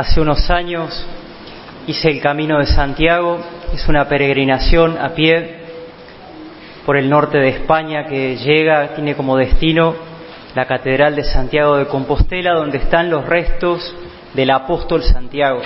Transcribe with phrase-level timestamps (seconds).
[0.00, 1.06] Hace unos años
[1.86, 3.38] hice el Camino de Santiago,
[3.74, 5.56] es una peregrinación a pie
[6.86, 9.94] por el norte de España que llega, tiene como destino
[10.54, 13.94] la Catedral de Santiago de Compostela, donde están los restos
[14.32, 15.60] del apóstol Santiago.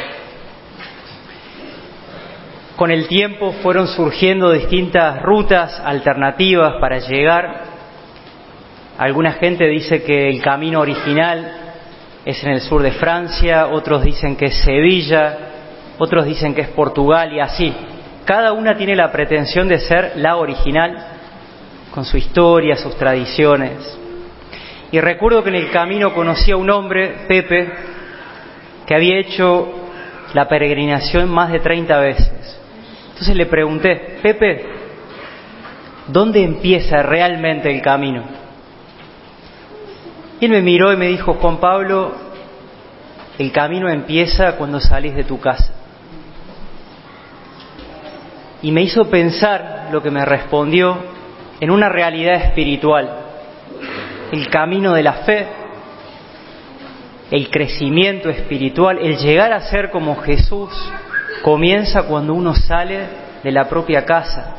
[2.74, 7.66] Con el tiempo fueron surgiendo distintas rutas alternativas para llegar.
[8.98, 11.73] Alguna gente dice que el camino original
[12.24, 15.38] es en el sur de Francia, otros dicen que es Sevilla,
[15.98, 17.72] otros dicen que es Portugal y así.
[18.24, 21.14] Cada una tiene la pretensión de ser la original,
[21.90, 23.98] con su historia, sus tradiciones.
[24.90, 27.70] Y recuerdo que en el camino conocí a un hombre, Pepe,
[28.86, 29.72] que había hecho
[30.32, 32.60] la peregrinación más de 30 veces.
[33.10, 34.66] Entonces le pregunté, Pepe,
[36.08, 38.24] ¿dónde empieza realmente el camino?
[40.40, 42.12] Y él me miró y me dijo, Juan Pablo,
[43.38, 45.72] el camino empieza cuando salís de tu casa.
[48.62, 50.96] Y me hizo pensar lo que me respondió
[51.60, 53.10] en una realidad espiritual.
[54.32, 55.46] El camino de la fe,
[57.30, 60.70] el crecimiento espiritual, el llegar a ser como Jesús,
[61.42, 63.00] comienza cuando uno sale
[63.42, 64.56] de la propia casa.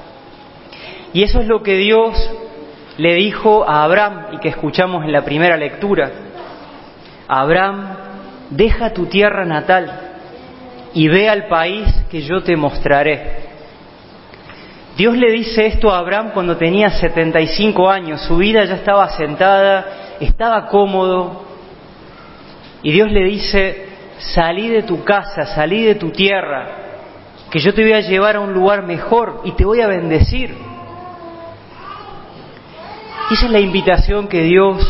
[1.13, 2.31] Y eso es lo que Dios
[2.97, 6.11] le dijo a Abraham y que escuchamos en la primera lectura.
[7.27, 8.04] Abraham,
[8.49, 10.05] deja tu tierra natal
[10.93, 13.45] y ve al país que yo te mostraré.
[14.97, 19.85] Dios le dice esto a Abraham cuando tenía 75 años, su vida ya estaba sentada,
[20.21, 21.43] estaba cómodo,
[22.81, 23.87] y Dios le dice,
[24.19, 26.67] salí de tu casa, salí de tu tierra,
[27.49, 30.55] que yo te voy a llevar a un lugar mejor y te voy a bendecir.
[33.31, 34.87] esa es la invitación que Dios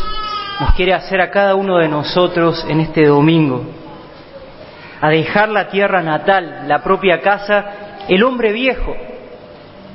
[0.60, 3.64] nos quiere hacer a cada uno de nosotros en este domingo,
[5.00, 7.64] a dejar la tierra natal, la propia casa,
[8.08, 8.94] el hombre viejo,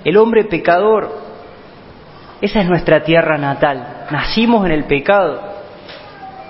[0.04, 1.20] el hombre pecador.
[2.42, 4.08] Esa es nuestra tierra natal.
[4.12, 5.42] Nacimos en el pecado.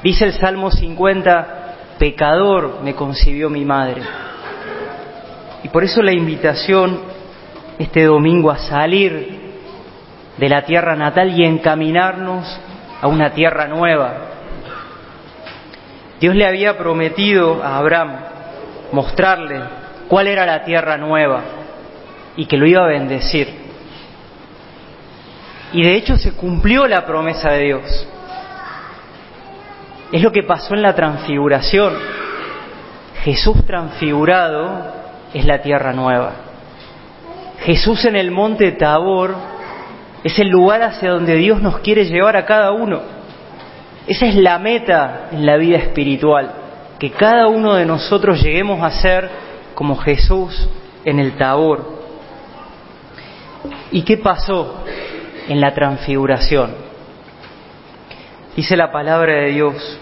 [0.03, 4.01] Dice el Salmo 50, pecador me concibió mi madre.
[5.63, 6.99] Y por eso la invitación
[7.77, 9.39] este domingo a salir
[10.37, 12.59] de la tierra natal y encaminarnos
[13.01, 14.13] a una tierra nueva.
[16.19, 18.15] Dios le había prometido a Abraham
[18.91, 19.59] mostrarle
[20.07, 21.41] cuál era la tierra nueva
[22.35, 23.61] y que lo iba a bendecir.
[25.73, 28.07] Y de hecho se cumplió la promesa de Dios.
[30.11, 31.93] Es lo que pasó en la transfiguración.
[33.23, 34.93] Jesús transfigurado
[35.33, 36.33] es la tierra nueva.
[37.61, 39.35] Jesús en el monte Tabor
[40.23, 43.01] es el lugar hacia donde Dios nos quiere llevar a cada uno.
[44.07, 46.51] Esa es la meta en la vida espiritual,
[46.99, 49.29] que cada uno de nosotros lleguemos a ser
[49.73, 50.67] como Jesús
[51.05, 52.01] en el Tabor.
[53.91, 54.83] ¿Y qué pasó
[55.47, 56.73] en la transfiguración?
[58.55, 59.99] Dice la palabra de Dios,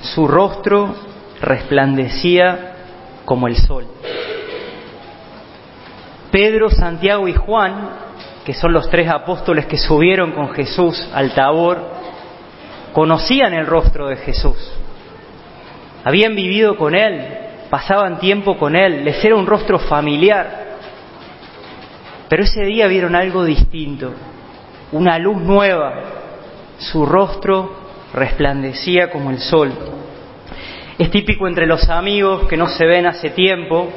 [0.00, 0.94] su rostro
[1.40, 2.74] resplandecía
[3.24, 3.86] como el sol.
[6.30, 7.90] Pedro, Santiago y Juan,
[8.44, 11.78] que son los tres apóstoles que subieron con Jesús al Tabor,
[12.92, 14.56] conocían el rostro de Jesús.
[16.04, 17.24] Habían vivido con Él,
[17.70, 20.62] pasaban tiempo con Él, les era un rostro familiar.
[22.28, 24.12] Pero ese día vieron algo distinto,
[24.90, 26.22] una luz nueva
[26.82, 27.76] su rostro
[28.12, 29.72] resplandecía como el sol.
[30.98, 33.88] Es típico entre los amigos que no se ven hace tiempo,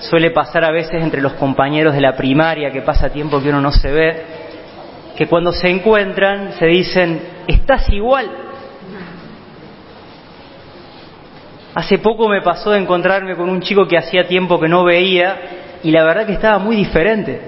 [0.00, 3.60] suele pasar a veces entre los compañeros de la primaria que pasa tiempo que uno
[3.60, 4.22] no se ve,
[5.16, 8.30] que cuando se encuentran se dicen, estás igual.
[11.74, 15.78] Hace poco me pasó de encontrarme con un chico que hacía tiempo que no veía
[15.82, 17.40] y la verdad que estaba muy diferente.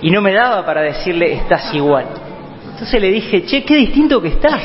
[0.00, 2.06] Y no me daba para decirle, estás igual.
[2.72, 4.62] Entonces le dije, che, qué distinto que estás.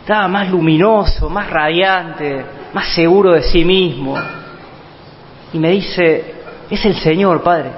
[0.00, 4.18] Estaba más luminoso, más radiante, más seguro de sí mismo.
[5.54, 6.34] Y me dice,
[6.68, 7.70] es el Señor, Padre.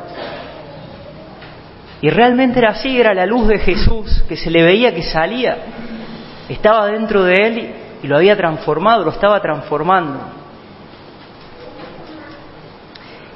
[2.00, 5.58] Y realmente era así, era la luz de Jesús que se le veía que salía.
[6.48, 10.20] Estaba dentro de él y lo había transformado, lo estaba transformando.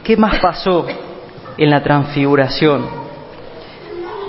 [0.03, 0.87] ¿Qué más pasó
[1.59, 2.89] en la transfiguración?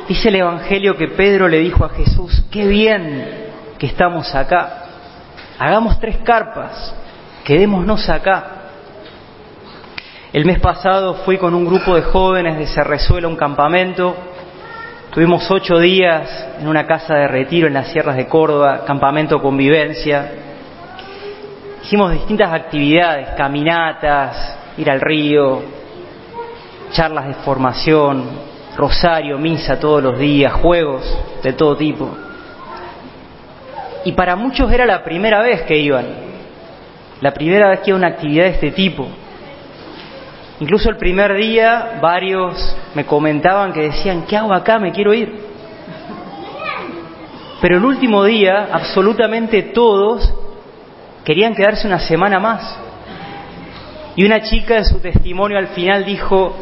[0.09, 3.49] Dice el Evangelio que Pedro le dijo a Jesús, qué bien
[3.79, 4.83] que estamos acá,
[5.57, 6.93] hagamos tres carpas,
[7.45, 8.57] quedémonos acá.
[10.33, 14.15] El mes pasado fui con un grupo de jóvenes de Cerrezuela a un campamento,
[15.09, 20.31] tuvimos ocho días en una casa de retiro en las sierras de Córdoba, campamento convivencia,
[21.83, 25.63] hicimos distintas actividades, caminatas, ir al río,
[26.93, 28.23] charlas de formación,
[28.77, 31.03] rosario, misa todos los días, juegos
[31.43, 32.09] de todo tipo.
[34.05, 36.05] Y para muchos era la primera vez que iban,
[37.19, 39.09] la primera vez que iba a una actividad de este tipo.
[40.61, 44.77] Incluso el primer día varios me comentaban que decían, ¿qué hago acá?
[44.77, 45.33] Me quiero ir.
[47.59, 50.31] Pero el último día, absolutamente todos
[51.25, 52.77] querían quedarse una semana más.
[54.15, 56.55] Y una chica en su testimonio al final dijo,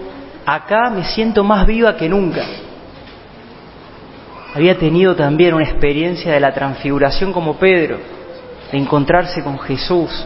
[0.45, 2.45] acá me siento más viva que nunca.
[4.56, 7.98] Había tenido también una experiencia de la transfiguración como Pedro,
[8.72, 10.25] de encontrarse con Jesús,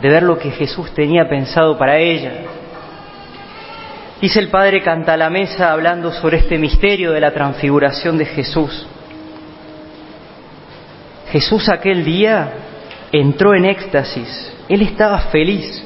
[0.00, 2.61] de ver lo que Jesús tenía pensado para ella.
[4.22, 8.86] Dice el padre Canta la Mesa hablando sobre este misterio de la transfiguración de Jesús.
[11.32, 12.52] Jesús aquel día
[13.10, 15.84] entró en éxtasis, él estaba feliz.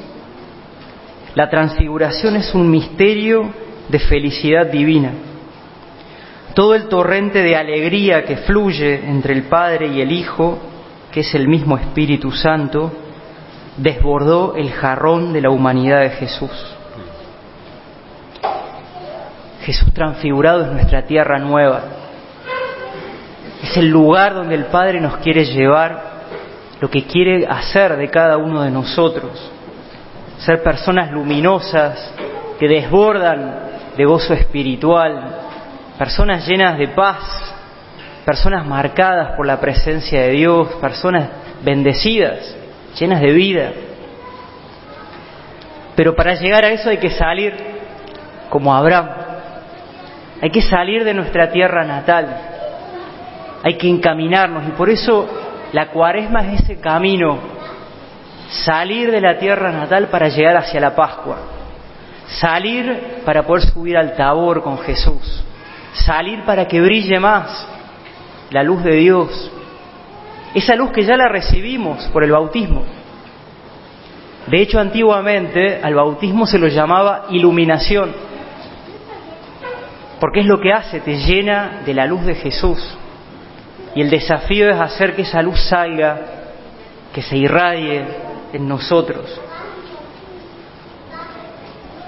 [1.33, 3.49] La transfiguración es un misterio
[3.89, 5.13] de felicidad divina.
[6.53, 10.59] Todo el torrente de alegría que fluye entre el Padre y el Hijo,
[11.11, 12.93] que es el mismo Espíritu Santo,
[13.77, 16.76] desbordó el jarrón de la humanidad de Jesús.
[19.67, 21.81] Jesús transfigurado es nuestra tierra nueva.
[23.61, 26.03] Es el lugar donde el Padre nos quiere llevar,
[26.79, 29.51] lo que quiere hacer de cada uno de nosotros.
[30.37, 32.13] Ser personas luminosas
[32.57, 33.59] que desbordan
[33.97, 35.35] de gozo espiritual,
[35.97, 37.53] personas llenas de paz,
[38.23, 41.27] personas marcadas por la presencia de Dios, personas
[41.61, 42.55] bendecidas,
[42.97, 43.71] llenas de vida.
[45.93, 47.53] Pero para llegar a eso hay que salir
[48.49, 49.26] como Abraham,
[50.41, 52.27] hay que salir de nuestra tierra natal,
[53.63, 54.67] hay que encaminarnos.
[54.67, 55.27] Y por eso
[55.73, 57.39] la cuaresma es ese camino,
[58.49, 61.37] salir de la tierra natal para llegar hacia la Pascua,
[62.27, 65.43] salir para poder subir al tabor con Jesús,
[65.93, 67.67] salir para que brille más
[68.51, 69.51] la luz de Dios,
[70.53, 72.83] esa luz que ya la recibimos por el bautismo.
[74.47, 78.26] De hecho, antiguamente al bautismo se lo llamaba iluminación,
[80.19, 82.97] porque es lo que hace, te llena de la luz de Jesús.
[83.95, 86.19] Y el desafío es hacer que esa luz salga,
[87.13, 88.05] que se irradie
[88.53, 89.39] en nosotros.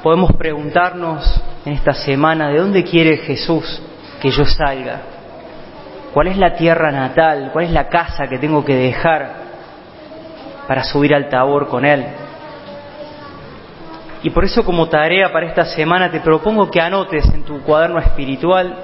[0.04, 3.82] Podemos preguntarnos en esta semana, ¿de dónde quiere Jesús
[4.22, 5.02] que yo salga?
[6.14, 7.50] ¿Cuál es la tierra natal?
[7.54, 9.34] ¿Cuál es la casa que tengo que dejar
[10.68, 12.06] para subir al tabor con Él?
[14.21, 18.00] Y por eso como tarea para esta semana te propongo que anotes en tu cuaderno
[18.00, 18.75] espiritual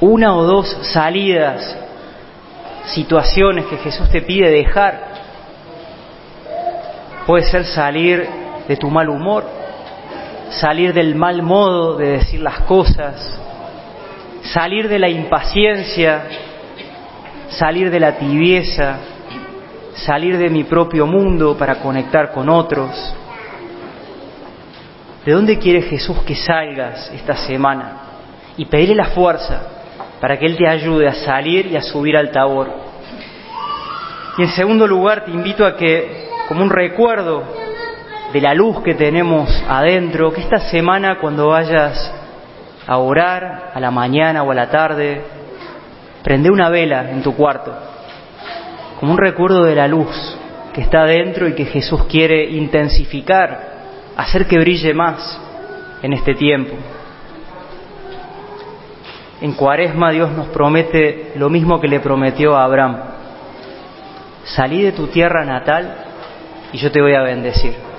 [0.00, 1.76] una o dos salidas,
[2.86, 5.12] situaciones que Jesús te pide dejar.
[7.26, 8.26] Puede ser salir
[8.66, 9.44] de tu mal humor,
[10.50, 13.38] salir del mal modo de decir las cosas,
[14.42, 16.24] salir de la impaciencia,
[17.50, 18.96] salir de la tibieza,
[19.94, 23.14] salir de mi propio mundo para conectar con otros.
[25.24, 27.92] ¿De dónde quiere Jesús que salgas esta semana?
[28.56, 29.62] Y pedirle la fuerza
[30.20, 32.68] para que Él te ayude a salir y a subir al tabor.
[34.36, 37.44] Y en segundo lugar, te invito a que, como un recuerdo
[38.32, 42.12] de la luz que tenemos adentro, que esta semana cuando vayas
[42.86, 45.22] a orar a la mañana o a la tarde,
[46.24, 47.72] prende una vela en tu cuarto,
[48.98, 50.36] como un recuerdo de la luz
[50.72, 53.71] que está adentro y que Jesús quiere intensificar
[54.16, 55.40] hacer que brille más
[56.02, 56.74] en este tiempo.
[59.40, 62.96] En Cuaresma Dios nos promete lo mismo que le prometió a Abraham.
[64.44, 65.96] Salí de tu tierra natal
[66.72, 67.91] y yo te voy a bendecir.